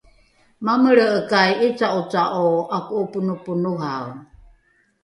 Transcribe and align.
mamelre’ekai 0.65 1.51
’ica’oca’o 1.67 2.23
’ako’oponoponohae? 2.75 4.09